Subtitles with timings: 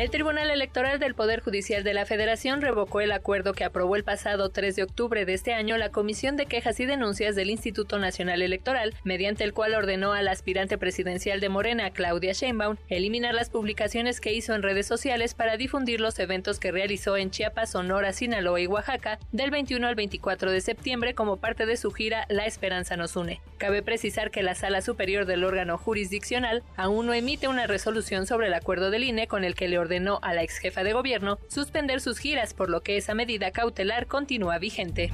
[0.00, 4.02] El Tribunal Electoral del Poder Judicial de la Federación revocó el acuerdo que aprobó el
[4.02, 7.98] pasado 3 de octubre de este año la Comisión de Quejas y Denuncias del Instituto
[7.98, 13.50] Nacional Electoral, mediante el cual ordenó al aspirante presidencial de Morena, Claudia Sheinbaum, eliminar las
[13.50, 18.14] publicaciones que hizo en redes sociales para difundir los eventos que realizó en Chiapas, Sonora,
[18.14, 22.46] Sinaloa y Oaxaca del 21 al 24 de septiembre como parte de su gira La
[22.46, 23.42] Esperanza nos une.
[23.58, 28.46] Cabe precisar que la Sala Superior del órgano jurisdiccional aún no emite una resolución sobre
[28.46, 30.92] el acuerdo del INE con el que le ordenó ordenó a la ex jefa de
[30.92, 35.10] gobierno suspender sus giras, por lo que esa medida cautelar continúa vigente.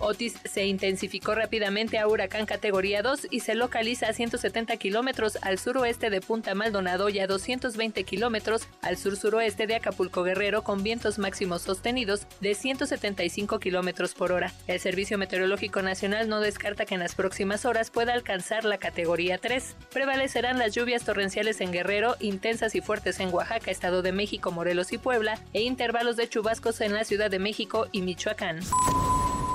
[0.00, 5.58] Otis se intensificó rápidamente a huracán categoría 2 y se localiza a 170 kilómetros al
[5.58, 11.18] suroeste de Punta Maldonado y a 220 kilómetros al sur-suroeste de Acapulco Guerrero con vientos
[11.18, 14.52] máximos sostenidos de 175 kilómetros por hora.
[14.66, 19.38] El Servicio Meteorológico Nacional no descarta que en las próximas horas pueda alcanzar la categoría
[19.38, 19.76] 3.
[19.92, 24.92] Prevalecerán las lluvias torrenciales en Guerrero, intensas y fuertes en Oaxaca, Estado de México, Morelos
[24.92, 28.60] y Puebla, e intervalos de chubascos en la Ciudad de México y Michoacán.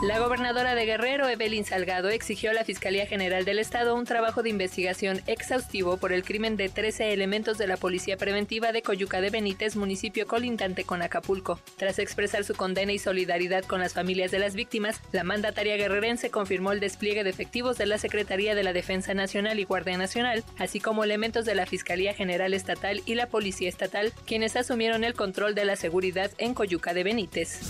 [0.01, 4.41] La gobernadora de Guerrero, Evelyn Salgado, exigió a la Fiscalía General del Estado un trabajo
[4.41, 9.21] de investigación exhaustivo por el crimen de 13 elementos de la Policía Preventiva de Coyuca
[9.21, 11.59] de Benítez, municipio colindante con Acapulco.
[11.77, 16.31] Tras expresar su condena y solidaridad con las familias de las víctimas, la mandataria guerrerense
[16.31, 20.43] confirmó el despliegue de efectivos de la Secretaría de la Defensa Nacional y Guardia Nacional,
[20.57, 25.13] así como elementos de la Fiscalía General Estatal y la Policía Estatal, quienes asumieron el
[25.13, 27.69] control de la seguridad en Coyuca de Benítez.